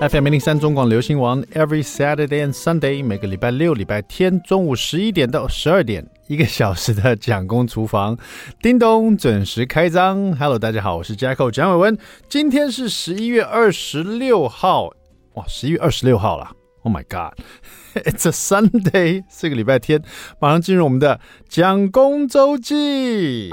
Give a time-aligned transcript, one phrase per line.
[0.00, 8.16] FM 零零三中广流行王，Every Saturday and Sunday，每个礼拜六、礼拜天中午十一点到十二点，一个小时的蒋公厨房，
[8.60, 10.34] 叮咚准时开张。
[10.36, 11.98] Hello，大家好，我是 Jacko 蒋伟文，
[12.28, 14.90] 今天是十一月二十六号，
[15.34, 16.50] 哇，十一月二十六号了。
[16.82, 20.02] Oh my God，It's a Sunday，是个礼拜天，
[20.40, 23.50] 马上进入我们的蒋公周记。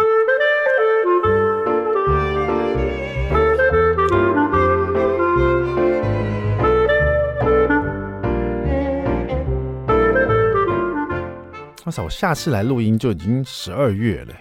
[11.97, 14.33] 我下次来录音就已经十二月了，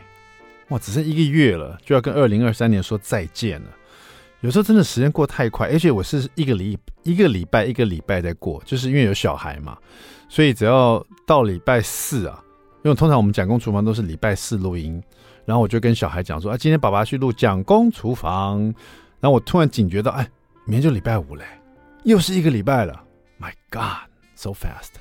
[0.69, 3.69] 哇，只剩一个月了，就要跟二零二三年说再见了。
[4.41, 9.77] 有时候真的时间过太快，而且我是一个礼一个礼拜一个礼拜在过，就是因为有小孩嘛，
[10.29, 12.41] 所以只要到礼拜四啊，
[12.85, 15.03] 因为通常我们蒋公厨房都是礼拜四录音，
[15.45, 18.63] 然后我就跟小孩讲说啊，今天爸爸去录蒋公厨房，
[19.19, 20.29] 然后我突然警觉到，哎，
[20.67, 21.45] 明天就礼拜五嘞，
[22.05, 23.03] 又是一个礼拜了
[23.41, 24.98] ，My God，so fast。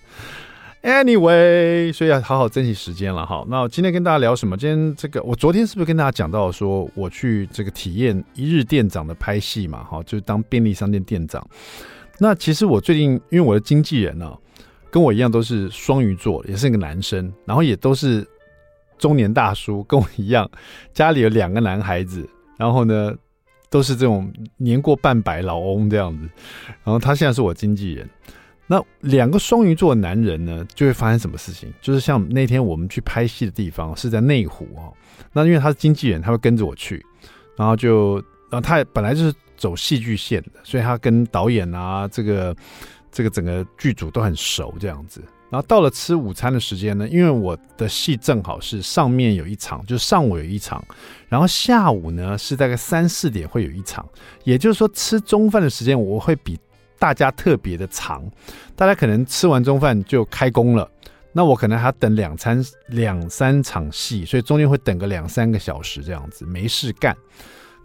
[0.83, 3.43] Anyway，所以要好好珍惜时间了哈。
[3.49, 4.55] 那今天跟大家聊什么？
[4.55, 9.83] 今天这个，我昨天是不是跟大家讲到说，我去这个体验一日店长的拍戏嘛？
[9.83, 11.45] 哈，就是当便利商店店长。
[12.19, 14.31] 那其实我最近，因为我的经纪人呢、
[14.89, 18.25] 跟我一样都是双鱼座，也是一个男生，然后也都是
[18.97, 20.49] 中年大叔，跟我一样，
[20.93, 23.13] 家里有两个男孩子，然后呢，
[23.69, 26.29] 都是这种年过半百老翁这样子。
[26.83, 28.07] 然后他现在是我经纪人。
[28.69, 31.73] 那两个双鱼座男人呢，就会发生什么事情？
[31.81, 34.91] 就是像那天我们去拍戏的地方是在内湖哦。
[35.31, 37.01] 那因为他是经纪人，他会跟着我去，
[37.55, 38.15] 然后就，
[38.49, 42.53] 然后他本来就是走戏剧线的，所以他跟导演啊，这个
[43.09, 45.21] 这个整个剧组都很熟这样子。
[45.49, 50.83] 然后到了吃午餐的时间呢，因为我的戏正好是上面有一场，就是上午有一场，
[51.29, 54.05] 然后下午呢是大概三四点会有一场，
[54.43, 56.59] 也就是说吃中饭的时间我会比。
[56.99, 58.23] 大家特别的长，
[58.75, 60.89] 大家可能吃完中饭就开工了，
[61.31, 67.15] 那我可能还要等两餐两三场戏，所以中间会等个两三个小时这样子，没事干。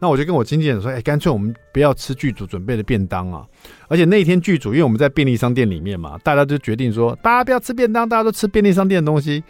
[0.01, 3.47] 那我就跟我经纪人说，哎，干脆我们不要吃剧组准备的便当啊，
[3.87, 9.45] 而且那天剧组因为我们在便利商店里面嘛，大家就决定说，大家不要吃便当，大家都吃便利商店的东西，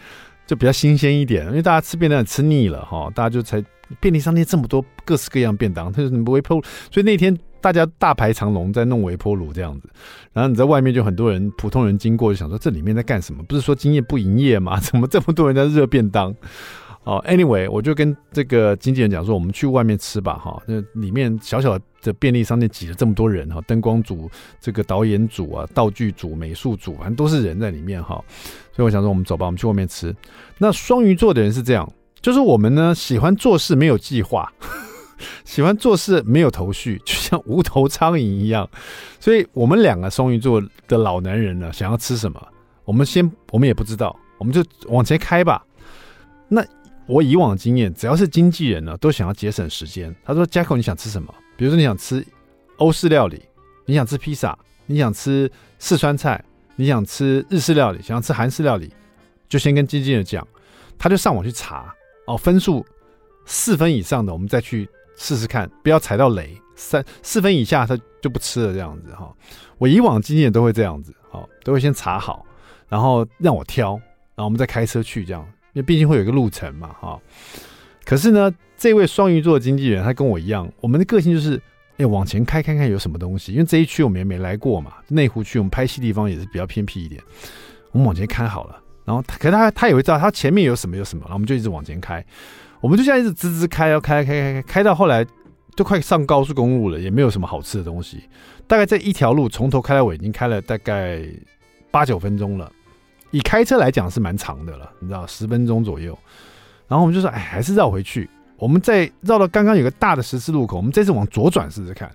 [0.47, 3.65] 就比较新鲜一点，因为大家吃便当也吃腻了哈，大家就才
[4.01, 7.39] 便利商店这么多各式各样便当，它就是微波，所以那天。
[7.63, 9.89] 大家大排长龙在弄微波炉这样子，
[10.33, 13.41] 然后你在外面就很多人普通人经过就想说，这里面在干什么？
[13.45, 14.79] 不是说今夜不营业吗？
[14.83, 16.35] 怎么这么多人在热便当？
[17.05, 24.29] 哦，anyway，我就跟这个经纪人讲说，我们去外面吃吧，哈，那里面小小的便利商店挤了这么多人哈，灯光组、
[24.61, 28.17] 这个导演组啊、道具组、美术组，反正都是人在里面哈，
[28.73, 30.13] 所以我想说，我们走吧，我们去外面吃。
[30.59, 31.89] 那双鱼座的人是这样，
[32.23, 34.51] 就是我们呢喜欢做事没有计划。
[35.45, 38.69] 喜欢做事没有头绪，就像无头苍蝇一样。
[39.21, 42.45] 所以，我们两个双鱼座的老男人呢，想要吃什么，
[42.85, 45.65] 我们先我们也不知道，我们就往前开吧。
[46.49, 46.65] 那
[47.07, 50.15] 我以往经验，只要是经纪人呢，都想要节省时间。
[50.25, 51.33] 他说：“Jacko，你想吃什么？
[51.57, 52.27] 比如说你想吃
[52.79, 53.43] 欧式料理，
[53.85, 56.43] 你想吃披萨，你想吃四川菜，
[56.75, 58.93] 你想吃日式料理，想要吃韩式料理，
[59.49, 60.47] 就先跟经纪人讲，
[60.99, 61.95] 他就上网去查
[62.27, 62.85] 哦，分数
[63.45, 66.59] 四分以上的，我们再去。”试试看，不要踩到雷。
[66.75, 69.31] 三四分以下他就不吃了，这样子哈。
[69.77, 72.45] 我以往经验都会这样子，哈，都会先查好，
[72.89, 73.91] 然后让我挑，
[74.35, 77.21] 然后我们再开车去这样，因为毕竟会有一个路程嘛，哈。
[78.05, 81.61] 可是呢，这位双鱼座的经纪人他跟我一样，我们的个性就是，
[81.99, 84.95] 哎，往前开看看有什么东西，因为这一区我们也没来过嘛。
[85.09, 87.23] 内湖区我们拍戏地方也是比较偏僻一点，
[87.93, 92.25] 我们往前开好了，然后可是他他也会知道他前面有什么有什么，然后我们就一直往前开。
[92.81, 95.25] 我们就这样一直直直开，要开开开开开到后来，
[95.77, 98.25] 就快上高速公路了，也没有什么好吃的东西。
[98.67, 101.23] 大概这一条路从头开到尾，已经开了大概
[101.91, 102.73] 八九分钟了。
[103.31, 106.19] 以开车来讲是蛮长的了，你知道，十分钟左右。
[106.89, 108.29] 然后我们就说，哎，还是绕回去。
[108.57, 112.11] 我们再绕到刚刚有个大的十字路口，我们这次往左转试试看。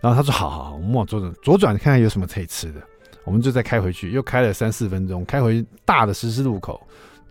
[0.00, 2.80] 然后他说，好好好，我们往左转，左转看看有什么可以吃的。
[3.26, 6.80] 我们就再开回去，又开了三四分钟，开回大的十字路口，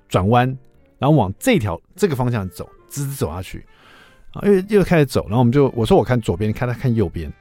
[0.08, 0.56] 转弯。
[0.98, 3.64] 然后往这条这个方向走，直直走下去，
[4.32, 5.24] 啊，又又开始走。
[5.24, 7.32] 然后我们就我说我看左边，看他看右边，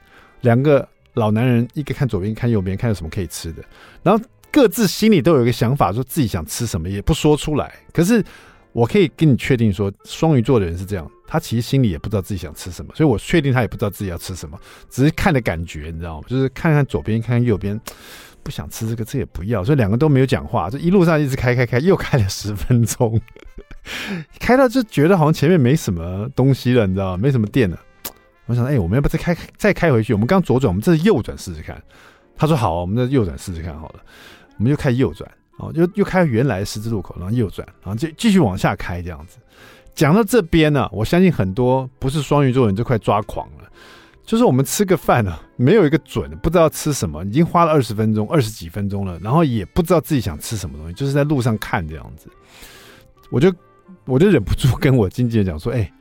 [0.41, 3.63] 两个老男人一个看左边，看右边，看有什么可以吃的。
[4.03, 4.21] 然后
[4.51, 7.73] 各自心里都有一个想法，说自己想吃什么，也不说出来。
[7.93, 8.21] 可是
[8.73, 14.59] 我可以跟你确定说，双鱼座的人是这样，他其实心里也不知道自己想吃什么，所以我确定他也不知道自己要吃什么，
[14.89, 16.27] 只是看的感觉，你知道吗？
[16.27, 17.79] 就是看看左边，看看右边。
[18.45, 23.19] 不想吃这个，这也不要，所以两个都没有讲话，这一路上一直开开开，又开了十分钟，
[24.39, 27.17] 开到就觉得好像前面没什么东西了，你知道吗？
[27.17, 27.79] 没什么店了，
[28.45, 30.13] 我想，哎、我们要不要再开再开回去？
[30.13, 31.81] 我们刚左转，我们这是右转试试看。
[32.37, 33.95] 他说好，我们再右转试试看好了。
[34.57, 35.27] 我们就开右转，
[35.57, 39.37] 哦，又又开原来十字路口，然后右转，然后就继续往下开这样子。
[39.95, 43.69] 讲到这边呢，我相信很多不是双鱼座人就快抓狂了。
[44.25, 52.27] 就是我们吃个饭呢，没有一个准，不知道吃什么，已经花了二十分钟、二十几分钟了，然后也不知道自己想吃什么东西，就是在路上看这样子。
[53.29, 53.53] 我就
[54.05, 55.91] 我就忍不住跟我经纪人讲说：“哎，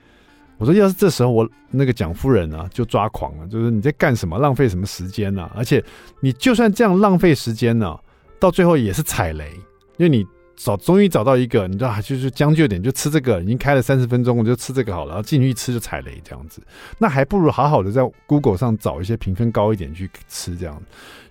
[0.57, 5.51] 我说要是这时候我那个蒋夫人啊，就抓狂了，就是你在干什么，浪费什么时间呢？
[5.55, 5.85] 而且
[6.21, 7.95] 你就算这样浪费时间呢，
[8.41, 9.51] 到最后也是踩雷，
[9.99, 10.27] 因为你。”
[10.57, 13.43] 找终于找到一个，你知道，就是将就点，就吃这个。
[13.43, 15.15] 已经开了三十分钟，我就吃这个好了。
[15.15, 16.63] 然后进去一吃就踩雷这样子，
[16.99, 20.81] 那还不如好好的在 Google 上找一些评分高一点去吃这样。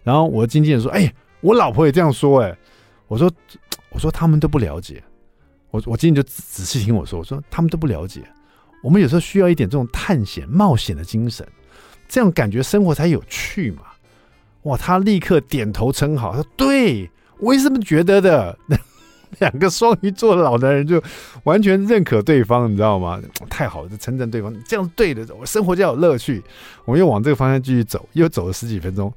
[0.04, 1.12] 然后我的经纪人说：“哎、
[1.42, 2.58] 我老婆也这样说。”哎，
[3.08, 3.32] 我说
[3.92, 5.02] ：“我说他们都不了解。”
[5.72, 8.22] 我我经纪人就仔细听我说：“我说他们都不了解。
[8.84, 11.48] 我们有时候需要一点这种探险冒险的精神，
[12.08, 13.84] 这样感觉生活才有趣嘛。”
[14.64, 17.10] 哇，他立刻点头称好，他说：“对，
[17.40, 18.58] 我也是这么觉得的。”
[19.40, 21.02] 两个双鱼座的老男人就
[21.44, 23.22] 完全认可对方，你知道吗？
[23.50, 26.44] 太好了，就称赞对方，这样对的，我生活就要有乐趣。
[26.86, 29.14] 我们又往这个方向继续走，又走了十几分钟，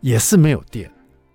[0.00, 0.90] 也是没有电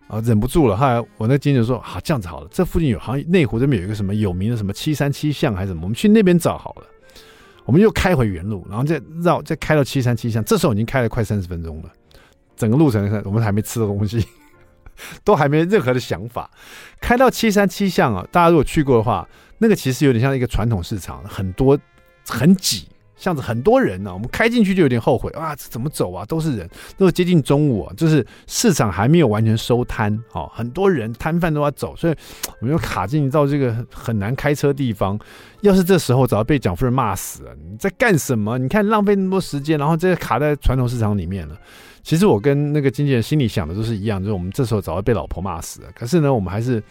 [0.07, 0.75] 啊，忍不住了。
[0.75, 6.83] 后来我那经纪人说：“好，这样子好了，这附近有好像内湖这边有一个什么有名的什么七三七巷还是什么，我们去那边找好了。”
[7.63, 10.44] 我们又开回原路，然后再绕，再开到七三七巷。
[10.44, 11.91] 这时候已经开了快三十分钟了，
[12.57, 14.25] 整个路程我们还没吃的东西。
[15.24, 16.50] 都还没任何的想法，
[17.00, 18.25] 开到七三七巷啊！
[18.31, 19.27] 大家如果去过的话，
[19.59, 21.77] 那个其实有点像一个传统市场，很多
[22.27, 22.88] 很挤，
[23.21, 26.25] 巷子很多人呢、我们开进去就有点后悔啊，这怎么走啊？
[26.25, 32.15] 都是人，都是接近中午啊，就是市场还没有完全收摊，哦，很多人摊贩都要走，所以
[32.59, 35.19] 我们就卡进到这个很难开车地方。
[35.62, 38.57] 要是这时候早要被蒋夫人骂死了，你在干什么？
[38.57, 41.56] 你看浪费那么多时间，然后这个卡在传统市场里面了。
[42.01, 45.89] 其实我跟那个经纪人心里想的都是一样，就是我们这时候早就被老婆骂死了。
[45.94, 46.81] 可是呢，我们还是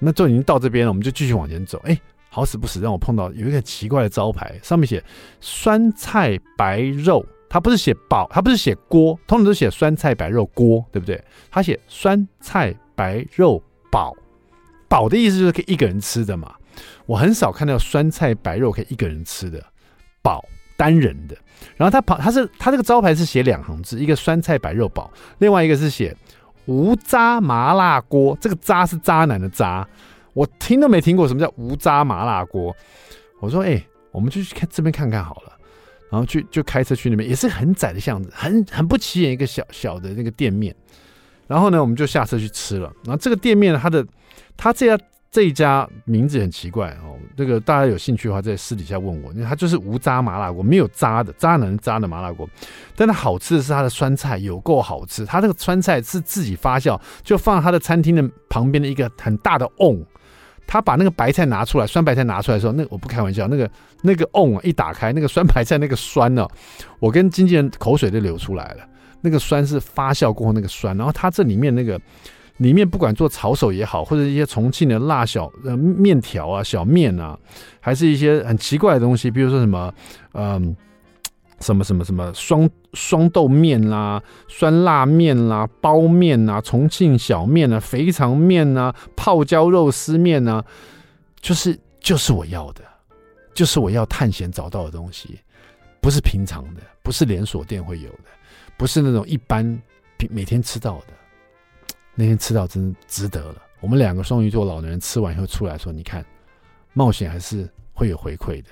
[0.00, 1.80] 那就已经到这边了，我们就继续往前走。
[1.84, 1.96] 哎，
[2.34, 5.04] 好死不死让我碰到有一个奇怪的招牌，上面写
[5.38, 11.22] 酸菜白肉，它不是写宝，它不是写锅，通常都写酸菜白肉锅，对不对？
[11.50, 14.16] 它写酸菜白肉宝，
[14.88, 16.54] 宝的意思就是可以一个人吃的嘛。
[17.04, 19.62] 我很少看到酸菜白肉可以一个人吃的，
[20.22, 20.42] 宝
[20.74, 21.36] 单人的。
[21.76, 26.16] 然后他跑，他是他这个招牌是写两行字，一个酸菜白肉宝，另外一个是写
[26.64, 28.34] 无渣麻辣锅。
[28.40, 29.86] 这个渣是渣男的渣，
[30.32, 32.74] 我听都没听过什么叫无渣麻辣锅。
[33.40, 35.52] 我说，哎、我们就去看这边看看好了。
[36.10, 40.74] 然后去就开车去那边，也是很窄的巷子，很很不起眼一个小小的那个店面。
[41.46, 42.92] 然后呢，我们就下车去吃了。
[43.04, 44.06] 然后这个店面，它的
[44.56, 45.04] 它这家。
[45.32, 49.32] 这一家名字很奇怪哦，这个大家有兴趣的话，在私底下问我。
[49.32, 52.46] 因为它就是无渣麻辣锅，没有渣的，渣男渣的麻辣锅。
[52.94, 55.24] 但它好吃的是它的酸菜，有够好吃。
[55.24, 60.04] 它这个酸菜是自己发酵，就放它的餐厅的旁边的一个很大的瓮。
[60.72, 63.70] 他把那个白菜拿出来，酸白菜拿出来的时候，那、我不开玩笑，那个
[64.00, 66.48] 那个瓮一打开，那个酸白菜那个酸呢、
[66.98, 68.78] 我跟经纪人口水都流出来了。
[69.20, 72.00] 那个酸是发酵过后那个酸，然后它这里面那个。
[72.58, 77.36] 里面不管做抄手也好，或者一些重庆的辣小呃面条啊、小面啊，
[77.80, 79.92] 还是一些很奇怪的东西，比如说什么
[80.34, 80.76] 嗯、
[81.62, 90.62] 什么什么什么双双豆面啦、酸辣面啦、包面啊、重庆小面啊、肥肠面啊、泡椒肉丝面啊，
[91.40, 92.82] 就是就是我要的，
[93.54, 95.38] 就是我要探险找到的东西，
[96.00, 98.24] 不是平常的，不是连锁店会有的，
[98.76, 99.64] 不是那种一般
[100.28, 101.06] 每天吃到的。
[102.14, 103.62] 那天吃到真值得了。
[103.80, 106.22] 我们两个双鱼座老男人吃完以后出来说：“你看，
[106.92, 108.68] 冒险还是会有回馈的，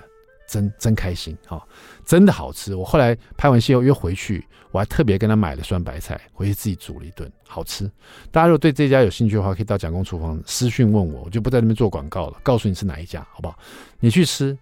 [0.50, 1.62] 真真开心啊、哦，
[2.04, 7.88] 真的好吃。”我后来拍完戏后又回去，我还特别跟他买了酸白菜，回去自己煮了一顿，好吃。
[8.33, 13.57] 大家如果对这家有兴趣的话，可以到蒋公厨房私讯问我，我就不在那边做广告了，告诉你是哪一家，好不好？
[14.00, 14.59] 你去吃，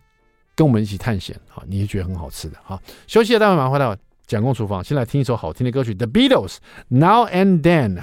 [0.54, 2.58] 跟我们一起探险，好，你也觉得很好吃的。
[2.62, 6.56] 好，休息了，待会马上回到蒋公厨房，先来听一首好听的歌曲，《The Beatles》
[6.88, 8.02] ，Now and Then。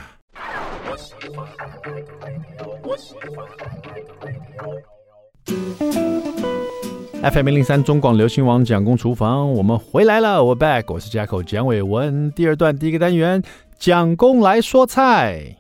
[7.31, 12.31] FM 零零三中广流行网蒋公厨房，我们回来了，我 back，我是家口蒋伟文。
[12.33, 13.41] 第二段第一个单元，
[13.79, 15.57] 蒋公来说菜。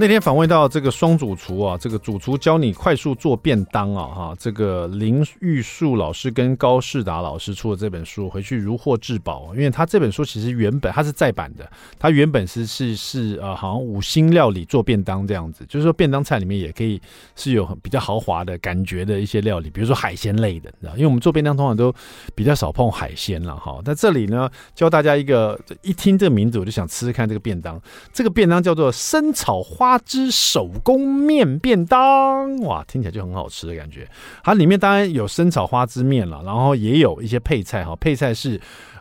[0.00, 9.50] 那天访问到这个双主厨啊，这个主厨教你快速做便当啊，哈，这个林玉树老师跟高世达老师出的这本书，回去如获至宝。
[9.54, 16.98] 因为他这本书其实原本他是再版的，他原本是是是呃，好像五星料理做便当这样子，就是说便当菜里面也可以
[17.36, 21.94] 是有很比较豪华的感觉的一些料理，比如说海鲜类的，你知道，因为我们做便当通常都
[22.34, 23.78] 比较少碰海鲜了哈。
[23.84, 27.78] 在这里呢，教大家一个，一听这个名字我就想吃吃看这个便当，
[28.14, 29.89] 这个便当叫做生炒花。
[29.90, 34.08] 花枝手工面便当，哇，听起来就很好吃的感觉。
[34.44, 38.60] 它里面当然有生炒花枝面了，然后也有一些配菜哈，配菜是。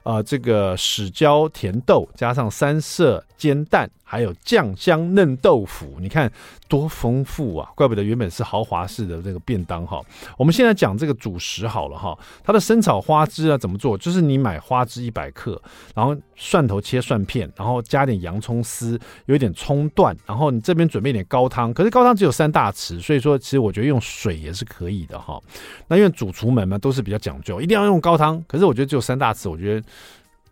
[0.09, 6.31] 呃，这个豉椒甜豆加上三色煎蛋，还有酱香嫩豆腐，你看
[6.67, 7.69] 多丰富啊！
[7.75, 10.01] 怪不得原本是豪华式的这个便当哈。
[10.35, 13.95] 我们现在讲这个主食好了哈，它的生炒花枝啊怎么做？
[13.95, 15.61] 就是你买花枝一百克，
[15.93, 25.39] 然后蒜头切蒜片，然后加点洋葱丝，有一点葱段，然后你这边准备一点高汤，可是高汤只有三大匙，所以说其实我觉得用水也是可以的哈。
[25.87, 29.87] 那因为主厨们嘛都是比较讲究，一定要用高汤，可是我觉得只有三大匙，我觉得。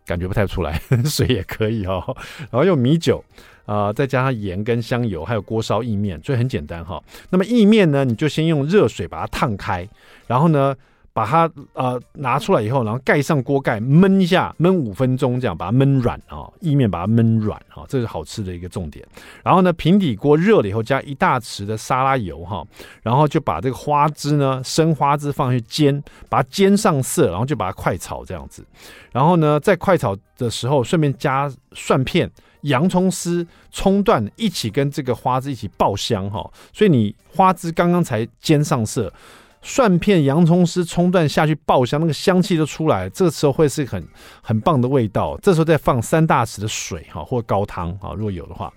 [0.07, 2.03] 感觉不太出来， 水也可以、哦。
[2.49, 3.23] 然后用米酒，
[3.67, 6.99] 啊、再加上盐跟香油，还有锅烧意面，所以很简单哈、
[7.29, 9.87] 那么意面呢，你就先用热水把它烫开，
[10.25, 10.75] 然后呢。
[11.17, 19.03] 把它呃拿出来以后，然后盖上锅盖焖一下，焖五分钟，这样把它焖软啊，意面把它焖软啊，这是好吃的一个重点。
[19.43, 22.63] 然后呢，平底锅热了以后，加一大匙的沙拉油哈，
[23.01, 28.63] 然后就把这个花枝呢，生花枝放去煎，把它煎上色，然后就把它快炒这样子。
[29.11, 32.29] 然后呢，在快炒的时候，顺便加蒜片、
[32.61, 36.47] 洋葱丝、葱段一起跟这个花枝一起爆香哈。
[36.71, 39.11] 所以你花枝刚刚才煎上色。
[39.61, 44.03] 蒜片、洋葱丝、葱段下去爆香，那个香气都出来，这个时候会是很
[44.41, 45.37] 很棒的味道。
[45.41, 48.71] 这时候再放三大匙的水哈，或高汤啊，如果有的话。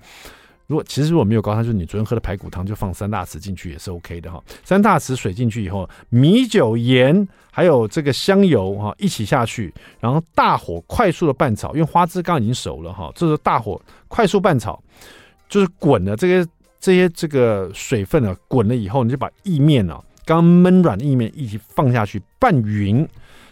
[0.67, 4.41] 如果其实如果没有高汤，就是你昨天喝的排骨汤，就放三大匙进去也是 OK 的哈。
[4.63, 13.11] 三大匙水进去以后，米酒、盐还有这个香油哈一起下去，然后大火快速的拌炒，因为花枝刚已经熟了哈。
[13.17, 14.81] 这时候大火快速拌炒，
[15.49, 20.01] 就是滚了这些这些这个水分啊滚了以后，你就把意面啊。
[20.25, 23.07] 刚焖软的意面一起放下去拌匀，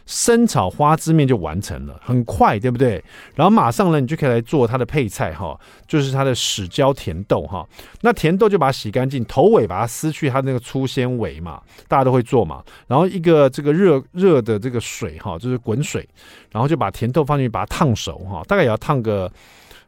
[0.07, 3.03] 生炒花枝面就完成了，很快，对不对？
[3.35, 7.67] 然后马上呢，你就可以来做它的配菜哈，就是它的豉椒甜豆哈。
[8.01, 12.63] 那甜豆就把它洗干净，头尾把它撕去它那个粗纤维嘛，大家都会做嘛。
[12.87, 16.09] 然后一个这个热热的这个水哈，就是滚水，
[16.51, 19.31] 然后就把甜豆放进去，把它烫熟哈，大概也要烫个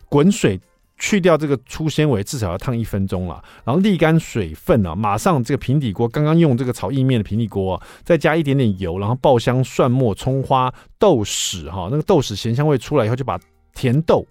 [0.08, 0.60] 滚水。
[1.00, 3.42] 去掉这个粗纤维，至少要烫一分钟了。
[3.64, 13.40] 然后沥干水分啊，马上这个平底锅刚刚用这个炒意面的平底锅，再加一点点油，然后爆香蒜末、葱花、豆豉哈，那个豆豉咸香味出来以后，就把
[13.74, 14.26] 甜豆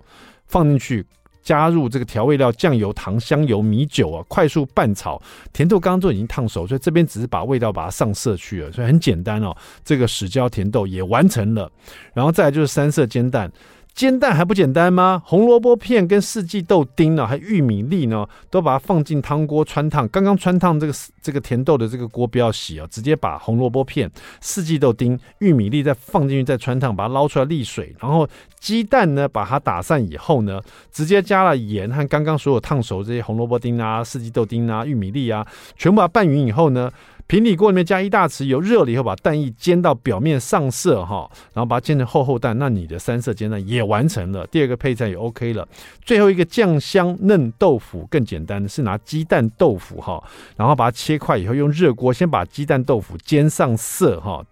[0.46, 1.04] 放进去，
[1.42, 5.20] 加入这个调味料酱油、糖、香油、米酒啊，快速拌炒。
[5.52, 9.56] 甜豆刚刚都已经烫熟，所以这边只是把味道把它上色去了，所以很简单哦。
[9.84, 11.72] 这个豉椒甜豆也完成了，
[12.14, 13.52] 然后再来就是三色煎蛋。
[13.94, 15.22] 煎蛋还不简单吗？
[15.26, 20.08] 红萝卜片跟四季豆丁呢，还玉米粒呢，都把它放进汤锅穿烫。
[20.08, 27.94] 刚刚穿烫这个这个甜豆的这个锅不要洗啊，直接把红萝卜片、四季豆丁、玉米粒再放进去再穿烫，把它捞出来沥水。
[28.00, 28.26] 然后
[28.58, 36.90] 鸡蛋呢，把它打散以后呢，直接加了盐和刚刚所有烫熟这些红萝卜丁啊、四季豆丁啊、玉米粒啊，全部把它拌匀以后呢。
[37.30, 44.48] 平底锅里面加一大匙油，热了以后把蛋液煎到表面上色哈，然后把它煎成厚厚蛋，那你的三色煎蛋也完成了。
[44.48, 45.66] 第二个配菜也 OK 了。
[46.02, 50.20] 最后一个酱香嫩豆腐更简单的是拿鸡蛋豆腐哈，
[50.58, 54.44] 然后把它切块以后用热锅先把鸡蛋豆腐煎上色哈。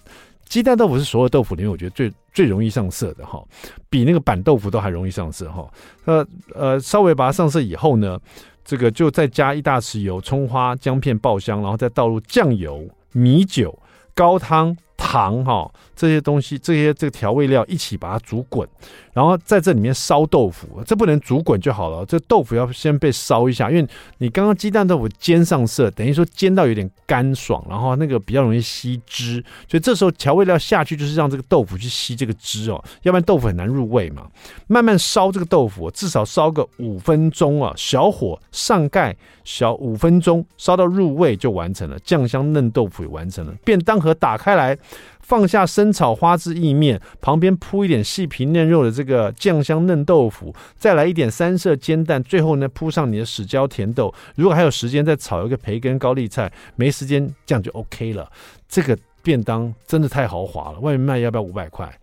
[0.46, 3.44] 鸡蛋豆腐是所有豆腐里面我觉得最最容易上色的哈，
[3.90, 5.68] 比那个板豆腐都还容易上色哈。
[6.06, 8.20] 呃呃，稍微把它上色以后呢。
[8.68, 13.74] 这个就再加一大匙油，葱花、姜片爆香，然后再倒入酱油、米酒、
[14.14, 14.76] 高汤。
[15.08, 18.68] 糖哈这些东西，这些这个调味料一起把它煮滚，
[19.14, 23.88] 然后在这里面烧豆腐，这不能煮滚就好了，这豆腐要先被烧一下，因为
[24.18, 34.28] 你刚刚鸡蛋豆腐煎上色，等于说煎到有点干爽，然后那个比较容易吸汁，所以这时候调味料下去就是让这个豆腐去吸这个汁哦，要不然豆腐很难入味嘛。
[34.68, 44.78] 慢慢烧这个豆腐，至少烧个五分钟啊，小火上盖，小五分钟烧到入味就完成了，酱香嫩豆腐也完成了，便当盒打开来。
[45.22, 54.14] 放下生炒花枝意面，旁边铺一点细皮嫩肉的这个酱香嫩豆腐，再来一点三色煎蛋，最后呢铺上你的豉椒甜豆。
[54.36, 58.32] 如果还有时间，再炒一个培根高丽菜；没时间，这样就 OK 了。
[58.70, 61.94] 这个便当真的太豪华了，外面卖要不要五百块？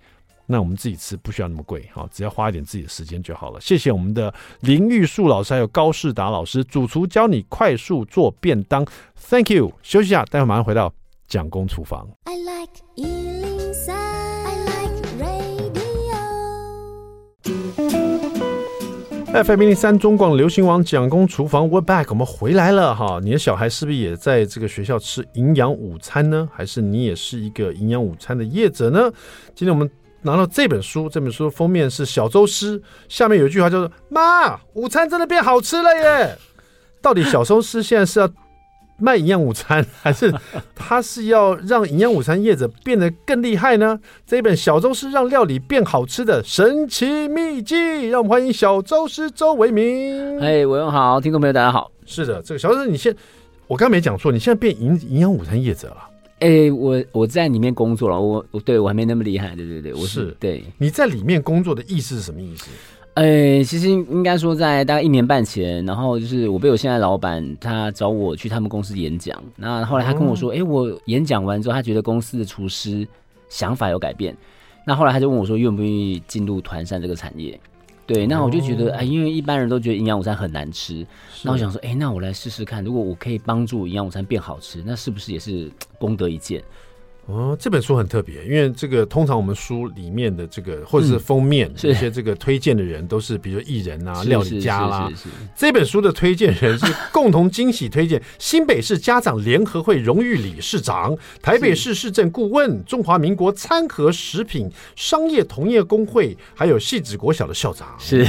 [0.47, 3.59] 那我们自己吃不需要那么贵，好，只要花一点自己的时间就好了。
[3.63, 8.87] 谢谢我们的林玉树老师还有高世达老师，主厨教你快速做便当
[9.31, 9.73] ，Thank you。
[9.83, 10.93] 休息一下，待会马上回到
[11.35, 12.09] 蒋公厨房。
[12.27, 12.71] I like
[19.45, 23.19] FM 零三中广流行网蒋公厨房，We're back，我们回来了哈。
[23.21, 26.49] 你的小孩是不是也在这个学校吃营养午餐呢？
[26.53, 29.11] 还是你也是一个营养午餐的业者呢？
[29.57, 29.91] 今天我们
[30.23, 36.39] 拿到这本书，这本书封面是小周师，下面有一句话叫做“妈，午餐真的变好吃了耶”。
[37.03, 38.31] 到底小周师现在是要？
[38.99, 40.33] 卖营养午餐，还是
[40.75, 43.99] 他是要让营养午餐业者变得更厉害呢？
[44.27, 50.41] 这一本小周师让料理变好吃的神奇秘籍，让我们欢迎小周师周维民。
[50.41, 51.91] 嘿，伟文好，听众朋友大家好。
[52.07, 53.15] 是的，这个小周师，你现
[53.67, 55.97] 我刚没讲错，你现在变营营养午餐业者了。
[56.41, 60.63] 哎、欸，我我在里面工作了，我我对我还没那么厉害，对对对，我是，是对。
[60.79, 62.67] 你在里面工作的意思是什么意思？
[63.15, 69.41] 呃、欸，其实应该说，在大概一年半前，然后就是我被我现在老板他找我去他们公司演讲。
[69.55, 73.07] 那后来他跟我说，哎、我演讲完之后，他觉得公司的厨师
[73.49, 74.37] 想法有改变。
[74.85, 77.59] 那后来他就问我说，愿不愿意进入团膳这个产业？
[78.07, 81.07] 对，那我就觉得，哎、因为一般人都觉得营养午餐很难吃，
[81.43, 86.63] 那我想说，哎、欸，那我来试试看，如果我可以帮助营养午餐变好吃，那是不是也是功德一件？
[87.27, 95.11] 哦，这本书很特别，因为这个通常我们书里面的这个或者是封面一、嗯、些这个推荐的人都是比如艺人啊、料理家啦。
[95.57, 107.89] 这本书的推荐人是 共同惊喜推荐新北市家长联合会荣誉理事长、台北市市政顾问、中华民国餐盒食品商业同业工会，还有戏子国小的校长。
[107.99, 108.29] 是。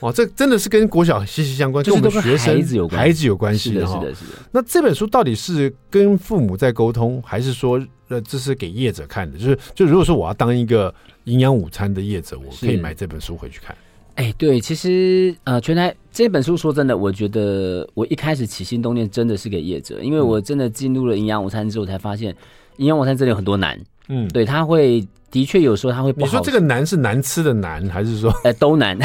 [0.00, 3.98] 哇，这真的是跟国小息息相关，就是、跟我们学生孩子有关，孩子有关系的哈。
[3.98, 4.32] 是的，是的。
[4.52, 9.38] 那这本书到底是跟父母在沟通，还是说呃这是给业者看的？
[9.38, 10.94] 就是就如果说我要当一个
[11.24, 13.76] 营养午餐的业者，我可以买这本书回去看。
[14.14, 22.34] 哎，对，其实呃，全台这本书说真的，我觉得我一开始起心动念真的是给业者，因为我真的进入了营养午餐之后，才发现
[22.78, 23.78] 营养午餐真的有很多难。
[24.08, 25.06] 嗯，对，他会。
[25.28, 26.26] 的确，有时候他会不好。
[26.26, 28.32] 你说这个难是难吃的难，还是说？
[28.44, 28.96] 呃，都难，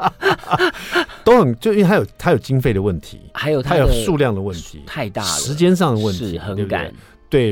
[1.24, 6.84] 都很就因为它有它有经费的问题，还有它有数量的问题，太大了，时间上的问题，是很赶。
[6.84, 6.94] 对，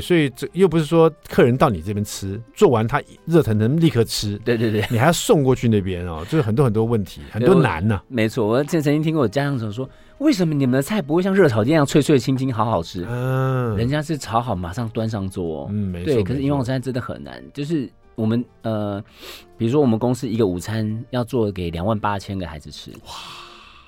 [0.00, 8.04] 所以这又不是说客人到你这边吃，做完他热腾腾立刻吃，对对对，你还要送过去那边哦，就是很多很多问题，很多难呢、啊。
[8.08, 13.06] 没错，我曾曾经听过我家长说，为什么你们的菜不会像热炒店一样脆脆清清，好好吃？
[13.06, 15.66] 嗯，人家是炒好马上端上桌哦。
[15.70, 16.14] 嗯，没错。
[16.14, 19.02] 对，可是营养午餐真的很难，就是我们呃，
[19.58, 23.12] 比如说我们公司一个午餐要做给两万八千个孩子吃，哇。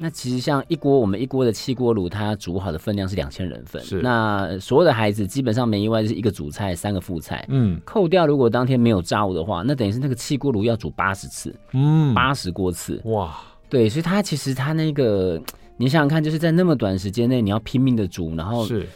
[0.00, 3.82] 那其实像一锅，我们一锅的气锅炉，它煮好的分量是两千人份。
[3.82, 4.00] 是。
[4.00, 7.44] 那所有的孩子基本上没意外就是一个主菜，三个副菜。
[7.48, 7.80] 嗯。
[7.84, 11.52] 扣掉如果当天没有炸物的话，那等于是那个气锅炉要煮八十次。
[11.72, 12.14] 嗯。
[12.14, 13.00] 八十锅次。
[13.06, 13.36] 哇。
[13.68, 15.42] 对，所以它其实它那个，
[15.76, 18.86] 你想想看，就是在那么短时间内，你要拼命的煮，然后是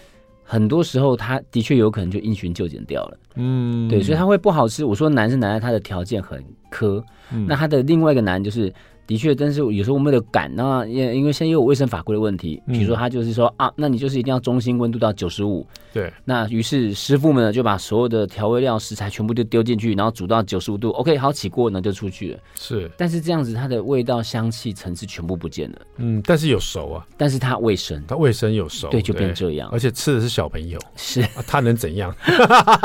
[0.44, 3.18] 很多时候它的确有可能就因循就简掉了。
[3.34, 3.88] 嗯。
[3.88, 4.84] 对，所以它会不好吃。
[4.84, 7.02] 我说难是难在它的条件很苛。
[7.32, 7.44] 嗯。
[7.48, 8.72] 那它的另外一个难就是。
[9.06, 15.66] 的确，但是有时候我们的赶，那因因为现在又有卫生法规的问题，比如说他就是说、嗯、啊，那你就是一定要中心温度到九十五。
[15.92, 16.12] 对。
[16.24, 22.38] 那于是师傅们呢就把所有的调味料食材全部都丢进去，然后煮到九十五度，OK，好起锅呢就出去了。
[22.54, 22.90] 是。
[22.96, 25.78] 但是这样子它的味道、香气、层次全部不见了。
[25.96, 27.06] 嗯，但是有熟啊。
[27.16, 29.68] 但是它卫生，它卫生有熟，对，就变这样。
[29.72, 32.14] 而且吃的是小朋友，是、啊、他能怎样？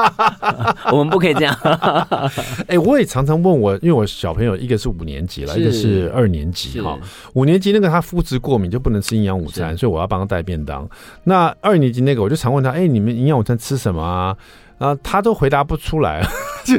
[0.92, 1.54] 我们不可以这样。
[2.68, 5.72] 哎、欸，我也常常问我，因为我小朋友一个是五年级了，一个
[6.08, 6.16] 是。
[6.16, 6.98] 二年级哈，
[7.34, 10.90] 五年级那个他肤质过敏就不能吃营养午餐，所以我要帮他带便当。
[11.24, 14.36] 那二年级那个我就常问他，哎、欸，你们营养午餐吃什么啊？
[14.80, 16.26] 啊，他都回答不出来。
[16.66, 16.76] 就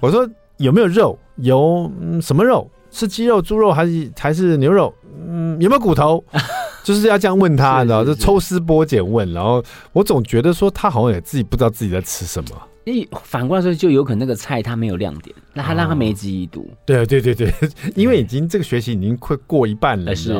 [0.00, 1.18] 我说有没有肉？
[1.36, 2.70] 有，嗯，什么肉？
[2.90, 4.92] 是鸡肉、猪肉还是还是牛肉？
[5.26, 6.22] 嗯，有没有骨头？
[6.84, 9.32] 就是要这样问他，你知道，就抽丝剥茧问。
[9.32, 12.50] 然后我总觉得说他好像也自己不知道自己在吃什么。
[12.84, 16.68] 你反过来说，就有可能那个菜它没有亮点，那他让他没记忆度。
[16.84, 17.52] 对对对对，
[17.94, 20.36] 因为已经这个学期已经快过一半了，是。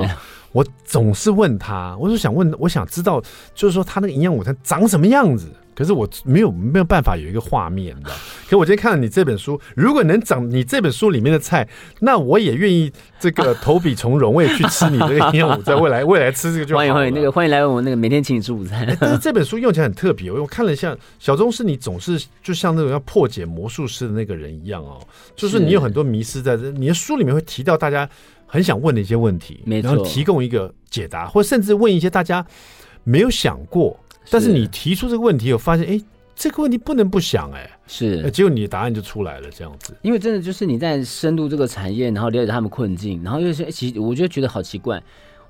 [0.52, 3.22] 我总是问他，我就想问，我想知道，
[3.55, 5.50] 就是说他那个营养午餐长什么样子。
[5.74, 8.14] 可是我没有没有办法有一个画面，你知道？
[8.48, 11.66] 可我今天看了你这本书，如果能长你这本书里面的菜，
[12.00, 16.76] 那我也愿意这个 投笔从戎，我也去吃你这个营养午餐，未来未来吃这个就。
[16.76, 18.87] 欢迎欢迎，那个欢迎来我们那个每天请你吃午餐。
[19.00, 25.00] 但是这本书用起来很特别，我看了像小钟是，你总是就像那种要破解魔术师的那个人一样哦，
[25.35, 28.08] 就是你有很多迷失在这，你的书里面会提到大家
[28.46, 32.44] 很想问的一些问题，然后提供一个解答，或甚至问一些大家
[33.04, 33.98] 没有想过。
[34.30, 36.00] 但是你提出这个问题，我发现，哎，
[36.35, 39.94] 这个问题不能不想哎、欸，是，结果你的答案就出来了，这样子。
[40.02, 45.02] 因为真的就是你在深入这个产业，然后了解他们困境，然后又是其实我就觉得好奇怪，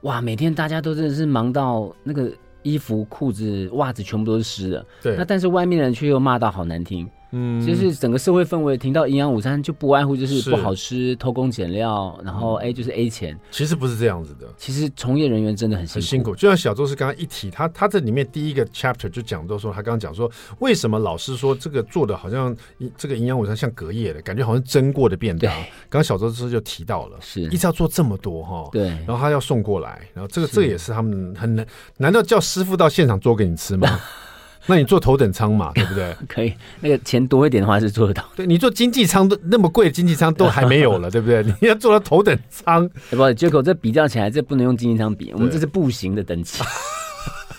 [0.03, 2.31] 哇，每天大家都真的是忙到那个
[2.63, 7.09] 衣服、裤子、袜子全部都是湿的，对，那但是外面的人却又骂到好难听。
[7.33, 13.39] 嗯，就是整个社会氛围，听到营养午餐就不外乎就是不好吃、偷工减料，然后 A 就是 A 钱。
[13.51, 15.95] 其实不是这样子的，其实从业人员真的很辛苦。
[15.95, 16.35] 很辛苦。
[16.37, 22.55] 就像小周是刚刚一提，他他这里面第一个 chapter 就讲到说，他刚刚讲说，为什么老师说这个做的好像
[22.97, 25.51] 这个营养午餐像隔夜的感觉，好像蒸过的便当。
[25.53, 31.67] 刚刚小周是就提到了，是一直要做这么多哈，对，然后他要送过来，然后这个这个也是他们很难，
[31.97, 33.89] 难道叫师傅到现场做给你吃吗？
[34.67, 36.17] 那你坐头等舱嘛， 对不对？
[36.29, 38.25] 可以，那个钱多一点的话是做得到。
[38.37, 41.43] 对，你坐经济舱都那么贵，经济舱都还没有了， 对不对？
[41.61, 46.63] 你要坐到头等舱，不，Jaco 这比较起来，这不能用经济舱比，我们这是步行的等级。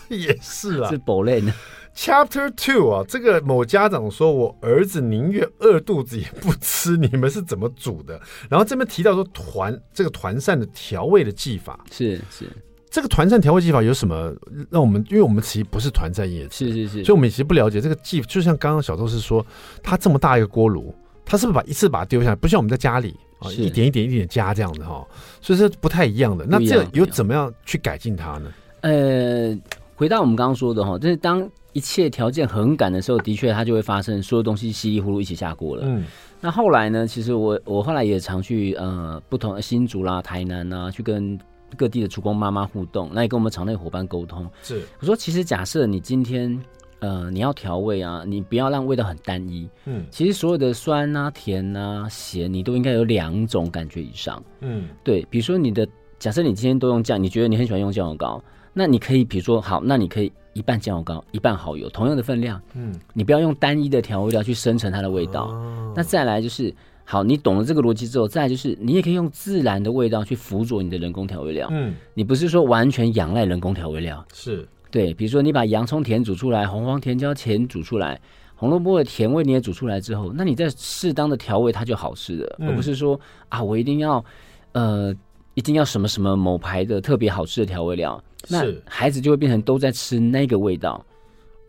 [0.10, 1.54] 也是啊，是堡垒呢。
[1.96, 8.20] Chapter Two 啊，这个某家长说，我儿子宁愿饿肚子也不吃，你们是怎么煮的？
[8.50, 12.50] 然后这边提到说团这个团扇的调味的技法，是是。
[12.94, 14.32] 这个团膳调味技法有什么
[14.70, 15.04] 让我们？
[15.10, 18.22] 因为我们其实不是团膳业，是是是，所以我们其实不了解这个技。
[18.22, 19.44] 就像刚刚小周是说，
[19.82, 20.94] 他这么大一个锅炉，
[21.26, 22.36] 他是不是把一次把它丢下来？
[22.36, 25.04] 不像我们在家里啊，一点一点一点加这样的哈，
[25.42, 26.46] 所以是不太一样的。
[26.46, 28.54] 那这有怎么样去改进它呢？
[28.82, 29.58] 呃，
[29.96, 35.82] 回到我们刚刚说的哈，就是当一切条件很赶的时候，的确它就会发生，所有东西稀里糊涂一起下锅了。
[35.84, 36.06] 嗯，
[36.40, 37.08] 那后来呢？
[37.08, 41.40] 其实我我后来也常去呃不同的新竹啦、台南啊，去跟。
[41.74, 44.50] 各地的厨工妈妈互动，那也跟我们场内伙伴沟通。
[44.62, 46.58] 是，我说，其实假设你今天，
[47.00, 49.70] 呃，你要调味啊，你不要让味道很单一。
[49.86, 54.42] 嗯，其实所有的酸啊、甜啊、咸，你都应该有两种感觉以上。
[54.62, 55.88] 嗯，对，比如说你的，
[56.20, 62.62] 假设你今天都用酱，你觉得你很喜欢用酱油膏，那你可以，比如说好，那你可以一半酱油膏，一半蚝油，同样的分量。
[62.74, 65.46] 嗯，你不要用单一的调味料去生成它的味道。
[65.46, 66.74] 哦，那再来就是。
[67.06, 71.68] 好，你懂了这个逻辑之后，再来就是你也可以用自然的味道去辅佐你的人工调味料。
[71.70, 74.26] 嗯，你不是说完全仰赖人工调味料。
[74.34, 78.20] 是，对，比如说你把洋葱甜煮出来，红黄甜椒甜煮出来，
[78.56, 84.24] 红萝卜的甜味你也煮出来之后，那你再适当的调味，它就好吃了，嗯、而不是说啊，我一定要
[84.72, 85.14] 呃，
[85.56, 91.06] 一定要什么什么某牌的特别好吃的调味料，那孩子就会变成都在吃那个味道。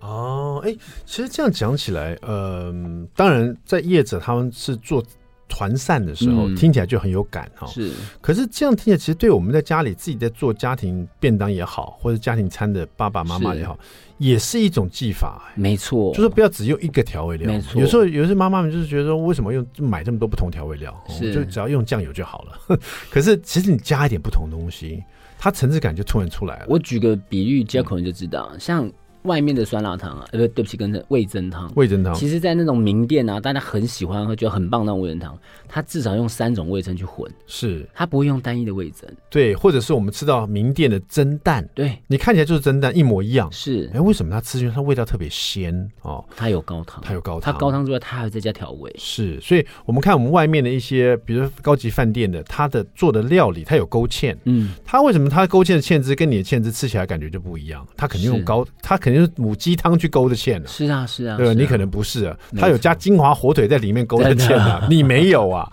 [0.01, 5.03] 哦，哎，其实这样讲起来，嗯、呃，当然在业者他们是做。
[5.49, 7.93] 团散的时候、嗯、听起来就很有感哈，是。
[8.21, 15.61] 可是这样听起来，其实对我们在家里自己在做家庭便当也好，或者家庭餐的爸爸妈妈也好，是也是一种技法、欸。
[15.61, 17.47] 没错，就是不要只用一个调味料。
[17.47, 21.05] 没错，有时候有些妈妈们就是觉得说，为什么用买这么多不同调味料？
[21.09, 22.79] 是，就只要用酱油就好了。
[23.11, 25.03] 可是其实你加一点不同东西，
[25.39, 26.67] 它层次感就突然出来了。
[26.69, 28.91] 我举个比喻，接口你就知道，嗯、像。
[29.25, 31.71] 外面的酸辣汤啊，呃，不，对不起，跟着味增汤。
[31.77, 39.11] 味增汤，其实，在那种名店啊，大家很喜欢喝，觉得很棒那种味增汤，它至少用三种味增去混，是，它不会用单一的味增。
[39.31, 43.51] 对，或者是我们吃到名店的蒸蛋，对，你看起来就是蒸蛋，一模一样。
[43.51, 46.23] 是，哎，为什么它吃进去它味道特别鲜哦？
[46.37, 48.95] 它有高汤，它有高汤，它高汤之外，它还会再加调味。
[48.99, 57.87] 是，所以我们看我们外面的一些，比如高级饭店的，它的做的料理，它有勾芡，嗯，它为什么它勾芡的芡汁跟你的芡汁吃起来感觉就不一样？
[57.97, 59.95] 它肯定用高，它肯定是母鸡汤。
[59.95, 60.65] 去勾的芡呢？
[60.67, 65.71] 是啊，是啊，对，你可能不是啊，他有加金华火腿在里面勾的芡啊，你没有啊，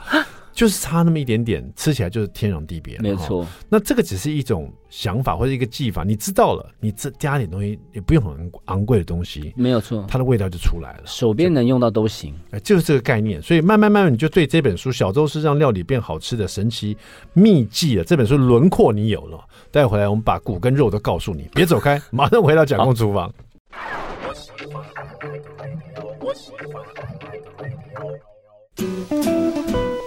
[0.53, 2.97] 就是差那么一点点，吃起来就是天壤地别。
[2.99, 13.41] 没错，那这个只是一种想法或者一个技法，你知道了，你这加点东西也不用很昂贵的东西，没有错，它的味道就出来了，手边能用到都行，哎，就是这个概念。
[13.41, 16.97] 所以慢慢慢慢，你就对这本书《小周是让料理变好吃的神奇
[17.33, 19.39] 秘籍》了，这本书轮廓你有了。
[19.71, 23.33] 待会回来，我们把骨跟肉都告诉你，别走开， 马上回到蒋公厨房。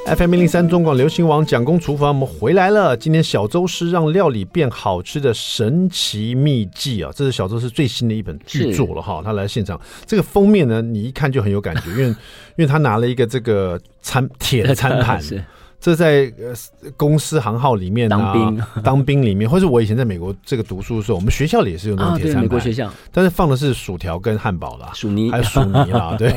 [0.06, 2.94] FM 零零三中广流行网蒋公厨房，我们回来了。
[2.94, 7.10] 今天小周是让料理变好吃的神奇秘技啊！
[7.14, 9.22] 这是小周是最新的一本巨作了哈。
[9.24, 12.04] 他来现场，这个封面呢，你一看就很有感觉，因为
[12.56, 15.18] 因为他拿了一个这个餐铁的餐盘，
[15.80, 16.52] 这在呃
[16.98, 26.30] 公司行号里面当兵 当兵里面，或者我以前在美国这个读书的时候，我们学校里也是用那种铁餐盘，美国学校，但是放的是薯条跟汉堡啦，薯泥还有薯泥啦，对，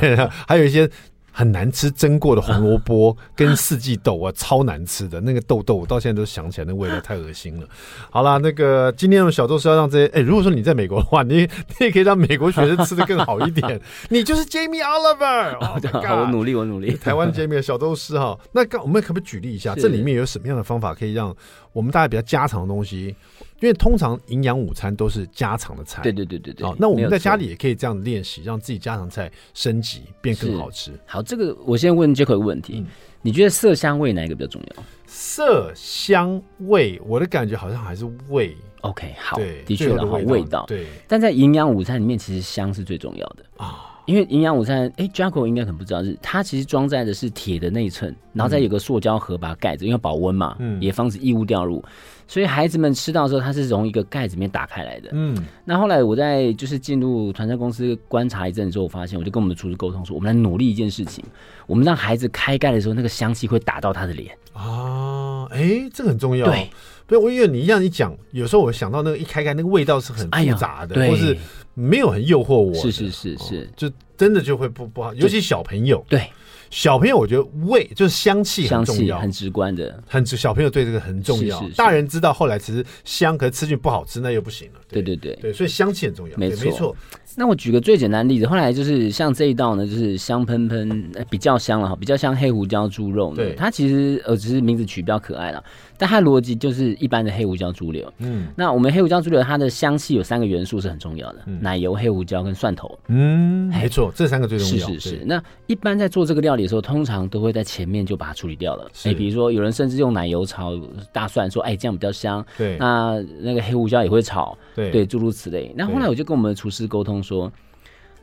[0.48, 0.90] 还有一些。
[1.38, 7.68] 很难吃蒸过的红萝卜 跟四季豆啊，超难吃的那个豆豆，我到现在都想起来，那味道太恶心了。
[8.10, 11.42] 好啦，那个今天的小周是要让这些，哎、欸，如果说你在美国的话，你
[11.78, 13.80] 你也可以让美国学生吃的更好一点。
[14.10, 16.96] 你就是 Jamie Oliver， oh、好，我努力，我努力。
[16.96, 21.36] 台湾 Jamie 小周是哈，那刚我们可不可以举例一下，这里面有什么样的方法可以让
[21.72, 23.16] 我们大家比较家常的东西？
[23.60, 26.02] 因为通常营养午餐都是家常的菜。
[26.04, 26.66] 对对对对对。
[26.66, 30.92] 好，那我们在家里也可以这样练习，让自己家常菜升级变更好吃。
[31.06, 32.76] 好，这个我先问 Jaco 一个问题。
[32.78, 32.88] 嗯
[33.24, 34.84] 你觉得色香味哪一个比较重要？
[35.06, 38.56] 色香味，我的感觉好像还是味。
[38.82, 40.64] OK，好，的确的好味道。
[40.66, 44.00] 对，但在营养午餐里面，其实香是最重要的啊。
[44.06, 51.84] 因为营养午餐，哎，Jaco 应该可能不知道，是它其实装载的是铁的内衬，然后再有个塑胶盒把它盖着，因为保温嘛，嗯，也防止异物掉入。
[52.28, 55.10] 所以孩子们吃到的时候，它是从一个盖子里面打开来的。
[55.14, 61.24] 嗯，那后来我在就是进入团餐公司观察一阵之后，我发现我就跟我们的厨师沟通说，我们来努力一件事情，
[61.66, 65.48] 我们让孩子开盖的时候，那个香气会打到他的脸啊。
[65.52, 66.46] 哎，这个很重要。
[66.48, 66.70] 对，
[67.06, 71.36] 不是我因为你一样一讲，有时候我想到那个一开盖那个味道是很复杂的，哎、或是
[71.74, 72.74] 没有很诱惑我。
[72.74, 76.06] 是是是是、哦，就真的就会不不好，尤其小朋友。
[76.10, 76.30] 对。
[76.70, 80.38] 小朋友，我觉得味就是香气很重要，很直观的，很直。
[80.38, 81.62] 小朋友对这个很重要。
[81.76, 84.80] 大人知道后来其实香，可是吃进去不好吃，那又不行了。
[84.88, 86.38] 对对对对，所以香气很重要。
[86.38, 86.96] 没错。
[87.40, 93.36] 那我举个最简单的例子，后来就是像这一道呢，就是香喷喷，比较香了哈，比较像黑胡椒猪肉呢。
[93.36, 95.64] 对，它其实呃只是名字取比较可爱了。
[96.00, 104.88] 但它的逻辑就是一般的黑胡椒猪柳，嗯，那我们黑胡椒猪柳它的香气有三个元素是很重要的，嗯、奶油、黑胡椒跟蒜头，嗯，没错，这三个最重要。
[104.88, 105.22] 是是是。
[105.26, 108.86] 那一般在做这个料理的时候，通常都会在前面就把它处理掉了。
[109.06, 110.74] 哎、欸，比如说有人甚至用奶油炒
[111.14, 112.46] 大蒜，说哎、欸、这样比较香。
[112.58, 112.78] 对。
[112.78, 115.72] 那那个黑胡椒也会炒，对对，诸如此类。
[115.78, 117.52] 那后来我就跟我们的厨师沟通说，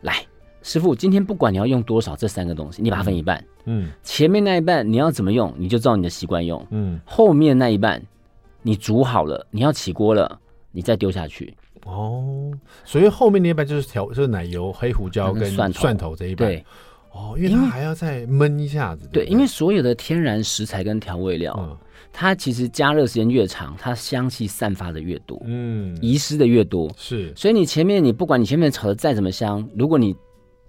[0.03, 0.25] 来。
[0.66, 3.44] 师傅，今天不管你要用多少这三个东西，你把它分一半。
[3.66, 6.66] 嗯，前面那一半你要怎么用，你就照你的习惯用。
[6.70, 8.03] 嗯，后面那一半
[8.62, 10.40] 你煮好了，你要起锅了，
[10.73, 11.55] 你再丢下去。
[11.85, 12.51] 哦，
[12.83, 16.49] 所以后面那一半就是调，就是奶油、黑胡椒跟蒜头，蒜头这一半。
[16.49, 16.64] 对，
[17.14, 19.09] 哦，因为它还要再焖一下子。
[19.12, 21.77] 对，因为所有的天然食材跟调味料，嗯，
[22.12, 26.92] 它其实加热时间越长，它香气散发的越多，嗯，遗失的越多。
[26.96, 30.12] 是，所以你前面你不管你前面炒的再怎么香，如果你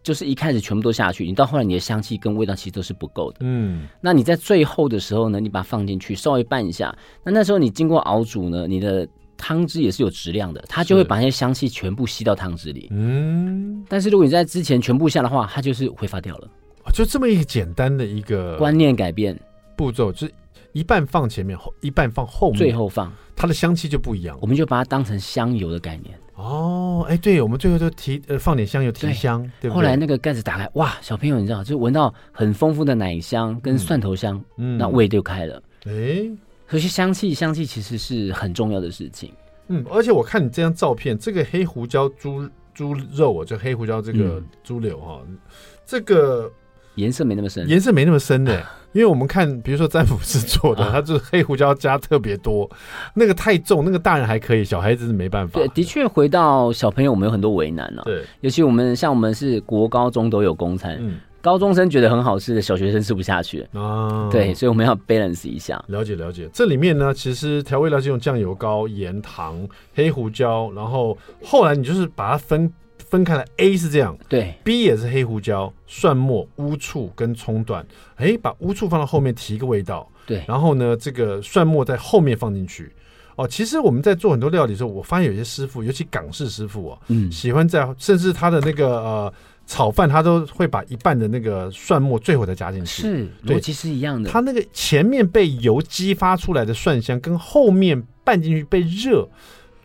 [0.04, 3.40] 就是一开始全部都下去，你到后来你的香气跟味道其实都是不够的。
[3.40, 12.88] 嗯，那你在最后的时候呢，你把它放进去稍微拌一下，那那时候你经过熬煮呢，你的汤汁也是有质量的，它就会把那些香气全部吸到汤汁里。
[12.92, 16.48] 嗯，但是如果你在之前全部下的话，它就是挥发掉了。
[16.94, 19.38] 就这么一个简单的一个观念改变
[19.76, 20.34] 步骤，就是
[20.72, 24.38] 一半放前面，后一半放后面，最后放它的香气就不一样。
[24.40, 26.16] 我们就把它当成香油的概念。
[26.36, 29.76] 哦，哎，对，我们最后就提呃放点香油提香，对，对不对？
[29.76, 35.62] 后来那个盖子打开，哇，小朋友你知道，就闻到很丰富的奶香跟蒜头香，嗯，那胃就开了。
[35.86, 36.30] 哎，
[36.68, 39.32] 可是香气，香气其实是很重要的事情。
[39.68, 45.38] 嗯，而且我看你这张照片，这个黑胡椒猪猪肉啊，就黑胡椒这个猪柳哈，嗯、
[45.86, 46.52] 这个。
[46.96, 52.72] 颜色没那么深，颜色没那么深的， 因为我们看，比如说詹姆斯做的，他就是黑胡椒加特别多，
[53.14, 55.60] 那个太重，那个大人还可以，小孩子是没办法。
[55.60, 58.04] 对，的确回到小朋友，我们有很多为难了。
[58.06, 64.28] 对，尤其我们像我们是国高中都有公餐，嗯，高中生觉得很好吃的，小学生吃不下去啊。
[64.32, 65.84] 对，所以我们要 balance 一下。
[65.90, 72.74] 了解了解，这里面呢，其实调味料是用酱油膏、盐、糖、黑胡椒，然后后来你就是把它分。
[73.08, 82.92] 分开了，A 是这样，对，B 也是黑胡椒、蒜末、乌醋跟葱段，哎，把乌醋放到后面提一个味道，对，然后呢，这个蒜末在后面放进去。
[83.36, 89.34] 哦，其实我们在做很多料理的时候，我发现有些师傅，尤其港式师傅哦，嗯，喜欢在甚至他的那个呃
[89.66, 94.30] 炒饭，他都会把一半的那个蒜末最后再加进去，是，逻辑是一样的。
[94.30, 99.28] 他那个前面被油激发出来的蒜香，跟后面拌进去被热。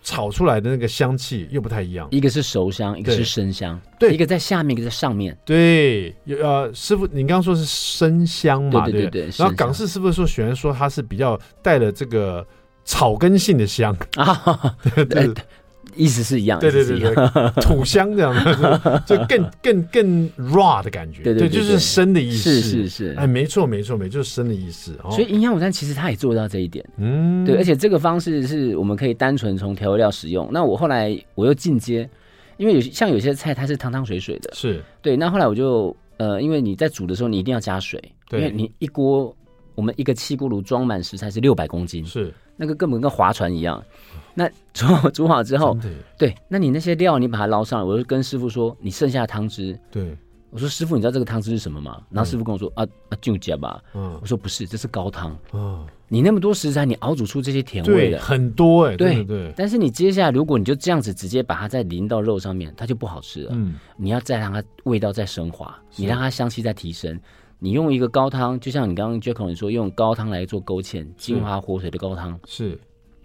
[0.03, 5.37] 炒出来的那个香气又不太一样，一个是熟香，一个是生香，对，一个在下面，一个在上面。
[5.45, 6.09] 对，
[6.43, 8.87] 呃，师傅，你刚刚说是生香嘛？
[8.89, 9.29] 对对对。
[9.37, 12.45] 然后港式师傅说，喜欢说它是比较带了这个
[12.83, 14.75] 草根性的香啊，
[15.07, 15.31] 对。
[15.97, 17.15] 意思是一样，对对对对，
[17.63, 24.97] 土香这样的， 就更更更 raw 的感觉，对对，就是生的意思，是是是，哎，没错没错没错，就是生的意思。
[25.11, 30.49] 所以营养午餐其实它也做到这一点，嗯，对，而且这个方式是我们可以单纯从调味料使用。
[30.53, 32.09] 那我后来我又进阶，
[32.57, 34.83] 因为有像有些菜它是汤汤水水的，是。
[35.01, 35.17] 对。
[35.17, 39.35] 那后来我就呃，因为你在煮的时候你一定要加水，因为你一锅
[39.81, 42.35] 我们一个气锅炉装满食材是六百公斤，是。
[42.55, 43.83] 那个根本跟划船一样。
[44.35, 45.75] 那煮好 煮好之后，
[46.19, 50.15] 对，那你那些料你把它捞上来，我就跟师傅说，你剩下的汤汁，对，
[50.51, 52.03] 我说师傅，你知道这个汤汁是什么吗？
[52.11, 58.19] 然后师傅跟我说，啊啊，就加吧，嗯，我说不是，这是高汤，嗯，你那么多食材，你熬煮出这些甜味的。
[58.21, 59.25] 很多哎，对。
[59.25, 67.19] 对，但是你接下来如果你就这样子直接把它再淋到肉上面，它就不好吃了，嗯，你要再让它味道再升华，你让它香气再提升，
[67.61, 72.77] 你用一个高汤，就像你刚刚 Jaco 你说用高汤来做勾芡，金华火腿的高汤是。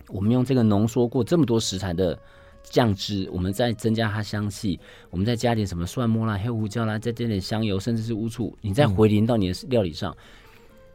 [0.10, 2.20] 我们用这个浓缩过这么多食材的
[2.62, 10.12] 酱汁，我们再增加它香气，我们再加点什么蒜末啦、黑胡椒啦，再加点香油，甚至是乌醋，你再回淋到你的料理上。
[10.12, 10.18] 嗯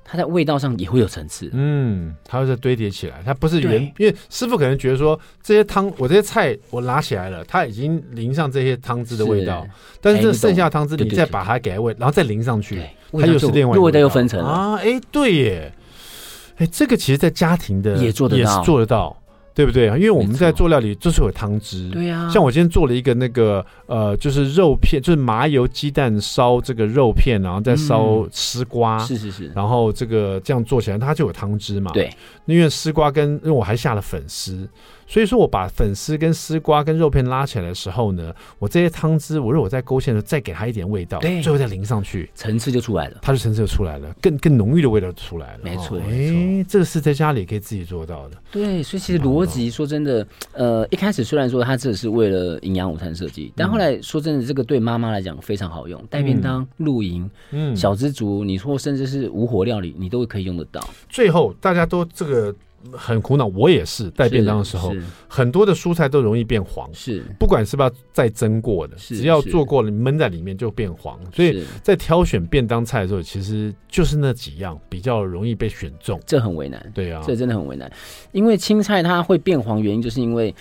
[0.04, 9.66] 它在味道上也会有层次，嗯，它会再堆叠起来，它不是原，因为师傅可能觉得说这些汤，我这些菜我拿起来了，它已经淋上这些汤汁的味道，
[10.00, 12.82] 但是这剩下的汤汁你再把它给它味，然后再淋上去，
[13.12, 15.72] 它又是另外味道又分层啊，哎、欸，对耶，
[16.56, 19.16] 哎、欸，这个其实在家庭的也做得到，也是做得到。
[19.60, 19.88] 对不对？
[19.88, 22.26] 因为我们在做料理就是有汤汁，对呀。
[22.30, 29.52] 像我今天做了一个那个呃，就是肉片，就是麻油鸡蛋烧这个肉片，然后再烧丝瓜，是是是。
[29.54, 31.90] 然后这个这样做起来，它就有汤汁嘛。
[31.92, 32.10] 对。
[32.46, 34.66] 因为丝瓜跟因为我还下了粉丝。
[35.10, 45.60] 所以说，我把粉丝跟丝瓜跟肉片拉起来的时候呢，我这些汤汁，我如果在勾芡的时候再给它一点味道，对，最后再淋上去，层次就出来了，它的层次就出来了，更更浓郁的味道出来了。
[45.64, 48.36] 没错，哎、欸，这个是在家里可以自己做到的。
[48.52, 60.88] 对，所以其实逻辑说真的，呃，一开始虽然说它这是为了营养午餐设计，但后来说真的，这个对妈妈来讲非常好用，带便当、露营、嗯，小资族，你说甚至是无火料理，你都可以用得到。
[61.08, 62.54] 最后大家都这个。
[62.92, 64.94] 很苦恼，我也是带便当的时候，
[65.28, 66.88] 很多的蔬菜都容易变黄。
[66.94, 71.18] 是，不管是不是再蒸过的，只要做过了，你闷在里面就变黄。
[71.32, 76.18] 所以在挑选便当菜的时候，其实就是那几样比较容易被选中。
[76.24, 77.90] 这很为难，对啊，这真的很为难。
[78.32, 80.54] 因为青菜它会变黄，原因就是因为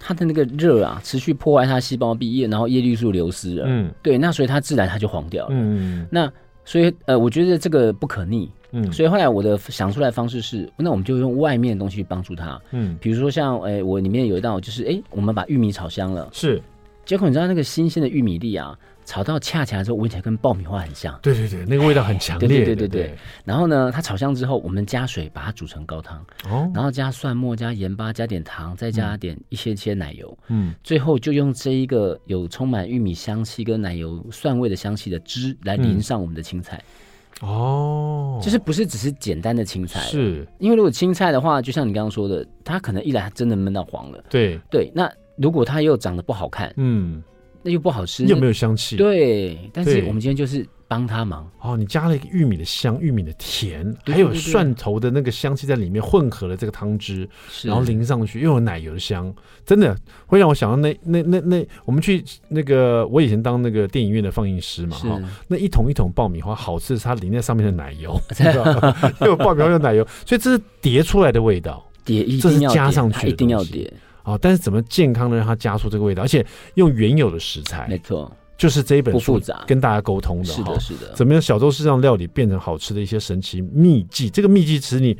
[0.00, 3.64] 它的那个热啊，持续破坏它细胞壁叶，然后叶绿素流失了。
[3.68, 5.50] 嗯，对，那所以它自然它就黄掉了。
[5.54, 6.32] 嗯，那
[6.64, 8.50] 所以呃，我觉得这个不可逆。
[8.72, 12.60] 嗯，所以后来我的想出来的方式是，那我们就用外面的东西去帮助他。
[12.70, 16.28] 嗯，比如说像，哎、欸，我里面有一道就是，哎、欸，我们把玉米炒香了。
[16.32, 16.60] 是，
[17.04, 21.18] 结果你知道那个新鲜的玉米粒啊，炒到恰起来之后，闻起来跟爆米花很像。
[21.20, 22.48] 对对对，那个味道很强烈。
[22.48, 23.18] 对对对对对。
[23.44, 26.24] 然后呢，它炒香之后，我们加水把它煮成高汤。
[26.48, 26.70] 哦。
[26.74, 30.38] 然后加蒜末、加盐巴、加点糖，再加点一些些奶油。
[30.48, 30.74] 嗯。
[30.82, 36.78] 最后就用这一个有充满玉米香气跟奶油蒜味的香气的汁来淋上我们的青菜。
[36.78, 37.08] 嗯
[37.40, 44.90] 哦，就是不是只是简单的青菜，是因为如果青菜的话，就像你刚刚说的，它可能一来它真的闷到黄了，对对。
[44.94, 47.22] 那如果它又长得不好看，嗯，
[47.62, 49.58] 那又不好吃，又没有香气，对。
[49.72, 50.66] 但是我们今天就是。
[50.92, 51.50] 帮他忙。
[51.58, 57.26] 哦，你加了一个玉米的香，玉米的甜，还有蒜头的那个香气在里面混合了这个汤汁，
[57.62, 68.20] 然后淋上去又有奶油的香，真的会让我想到那那那那我们去那个我以前当那个电影院的放映师嘛哈，那一桶一桶爆米花好吃是它淋在上面的奶油，
[69.22, 73.90] 又有爆米花又有奶油，所以这是叠出来的味道，叠这是加上去一定要叠。
[74.24, 78.30] 啊，但是怎么健康的让它加出这个味道，而且用原有的食材，没错。
[78.62, 81.12] 就是这一本书跟大家沟通的，是的，是的。
[81.16, 84.30] 怎么样小周是让料理变成好吃的一些神奇秘籍？
[84.30, 85.18] 这个秘籍其实你，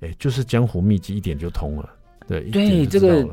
[0.00, 1.90] 哎，就是江湖秘籍，一点就通了。
[2.28, 3.28] 对，对，这个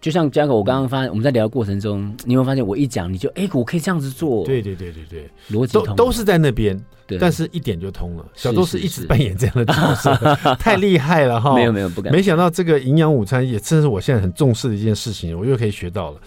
[0.00, 4.44] 就像嘉哥，我刚刚发现我们在聊的过程中，你有没有发现我一讲你就哎，我可以这样子做？
[4.44, 6.80] 对，对，对，对，对，逻辑都都是在那边，
[7.18, 8.24] 但是一点就通了。
[8.36, 10.14] 小周是一直扮演这样的角色，
[10.54, 11.52] 太厉害了哈！
[11.56, 16.20] 没有没有不敢，没想到这个营养午餐也正是我现在很重视的一件事情，我又可以学到了。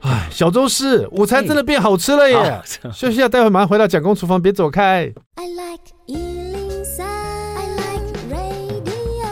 [0.00, 2.60] 哎，小周氏午餐真的变好吃了耶！
[2.92, 5.12] 休息一下，待会马上回到蒋公厨房，别走开。
[5.34, 9.26] I like 103, I like radio.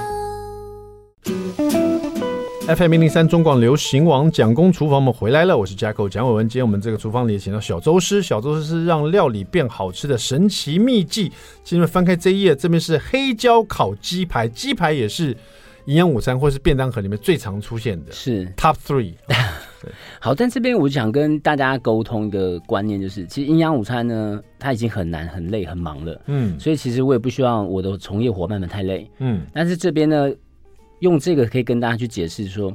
[2.74, 6.48] FM 一零三中广流行网蒋公厨房，我们回来了，我是 Jacko 蒋伟文。
[6.48, 11.30] 今天我们这个厨房里请到小周师，小周师是让料理变好吃的神奇秘技。
[11.62, 15.36] 今天翻开这一页，这边是黑椒烤鸡排，鸡排也是
[15.84, 19.12] 营养午餐或是便当盒里面最常出现的，是 Top Three。
[20.20, 26.20] 好，但这边我想跟大家沟通一个观念，就是其实营养午餐呢，它已经很难、很累、很忙了。
[26.26, 29.10] 嗯，所以其实我也不希望我的从业伙伴们太累。
[29.18, 30.30] 嗯，但是这边呢，
[31.00, 32.74] 用这个可以跟大家去解释说，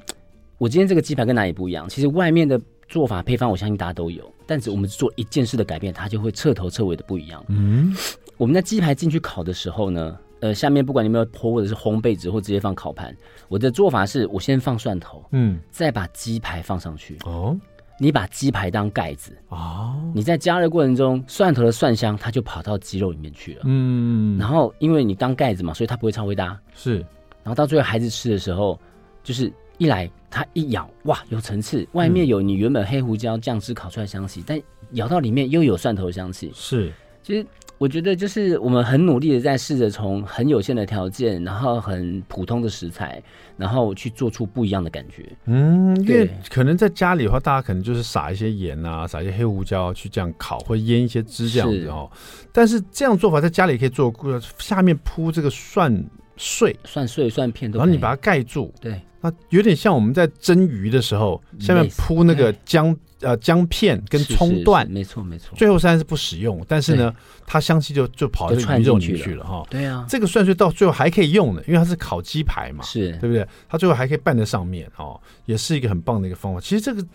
[0.57, 1.87] 我今天这个鸡排跟哪里不一样？
[1.89, 7.43] 其实外面的做法配方，我相信大家都有，但是我们做一件事的改变，它就会彻头彻尾的不一样。
[7.47, 7.95] 嗯，
[8.37, 10.17] 我们在鸡排进去烤的时候呢。
[10.41, 13.15] 呃，下面不管你有没有铺或者是烘焙纸，或直接放烤盘，
[13.47, 17.17] 我的做法是我先放蒜头，嗯，再把鸡排放上去。
[17.25, 17.57] 哦，
[17.99, 26.99] 你把鸡排当盖子，哦，你在加热过程中，蒜头的蒜香它就跑到鸡肉里面去了，嗯，然后因为你当盖子嘛，所以它不会超微搭，是，
[27.43, 28.79] 然后到最后孩子吃的时候，
[29.23, 34.57] 就是一来它一咬，哇，有层次，外面有你原本黑胡椒酱汁烤出来的香气，但
[34.91, 37.45] 咬到里面又有蒜头的香气，是，其实。
[37.79, 43.23] 我觉得就是我们很努力的在试着从很有限的条件，然后很普通的食材，
[43.55, 45.25] 然后去做出不一样的感觉。
[45.45, 52.11] 嗯，因为可能在家里的话，大家可能就是撒一些盐啊，撒一些黑胡椒去这样烤，或腌一些汁这样子哦。
[52.51, 54.13] 但是这样做法在家里可以做，
[54.57, 56.05] 下面铺这个蒜
[56.35, 65.55] 碎，蒜碎蒜片，然后你把它盖住，对，那有点像我们在蒸鱼的时候，下面铺那个姜呃姜片跟葱段，没错没错。
[65.57, 67.13] 最后虽然是不使用，但是呢，
[67.45, 69.65] 它香气就就跑到鱼肉里去了哈。
[69.69, 73.45] 对啊，这个蒜碎到最后还可以用的，因为它是烤鸡排嘛，是对不对？
[73.67, 76.61] 它最后还可以拌在上面哦，也是一个很棒的一个方法。
[76.61, 77.05] 其实这个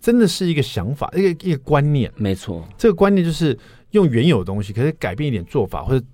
[0.00, 2.62] 真的是一个想法，一个一个观念，没错。
[2.76, 3.58] 这个观念就是
[3.92, 6.04] 用原有的东西，可是改变一点做法，或者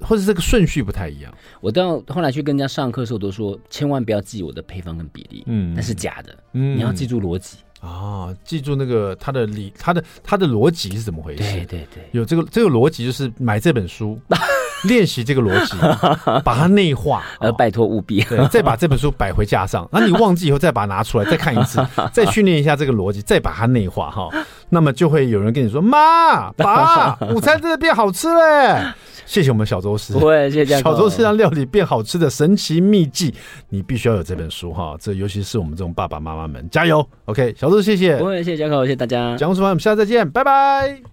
[0.00, 1.32] 或者这个顺序不太一样。
[1.60, 7.58] 我到后来去跟人家上课的时候，都说千万不要记我的配方跟比例，嗯，那是假的，嗯，你要记住逻辑。
[7.80, 11.42] 啊，记住那个他的理，他的他的逻辑是怎么回事？
[11.42, 14.18] 对对对，有这个这个逻辑，就是买这本书，
[14.88, 15.76] 练习这个逻辑，
[16.42, 17.22] 把它内化。
[17.38, 24.30] 呃，拜托务必，对，再把这本书摆回架上，那你忘记以后再把它拿出来再看一次， 再训练一下这个逻辑，再把它内化哈，
[24.68, 28.82] 那么就会有人跟你说：“妈，爸， 午餐真的变好吃嘞。
[29.26, 33.34] ”谢谢我们小周师，不会，谢谢 小周师让料理变好吃的神奇秘技，
[33.70, 34.96] 你必须要有这本书哈。
[35.00, 39.36] 这尤其是我们这种爸爸妈妈们，加油！OK，小周，谢谢，不会，谢谢嘉口，谢谢大家。
[39.36, 39.68] 讲什么？
[39.68, 41.06] 我们下次再见，拜拜。